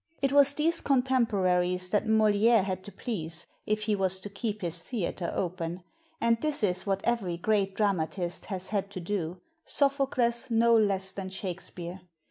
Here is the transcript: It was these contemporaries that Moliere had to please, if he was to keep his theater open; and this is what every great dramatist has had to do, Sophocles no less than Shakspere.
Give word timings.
It 0.19 0.31
was 0.31 0.53
these 0.53 0.81
contemporaries 0.81 1.89
that 1.89 2.07
Moliere 2.07 2.63
had 2.63 2.83
to 2.85 2.91
please, 2.91 3.45
if 3.67 3.81
he 3.83 3.95
was 3.95 4.19
to 4.21 4.31
keep 4.31 4.61
his 4.61 4.79
theater 4.81 5.31
open; 5.35 5.83
and 6.19 6.41
this 6.41 6.63
is 6.63 6.87
what 6.87 7.03
every 7.05 7.37
great 7.37 7.75
dramatist 7.75 8.45
has 8.45 8.69
had 8.69 8.89
to 8.93 8.99
do, 8.99 9.41
Sophocles 9.63 10.49
no 10.49 10.75
less 10.75 11.11
than 11.11 11.29
Shakspere. 11.29 12.01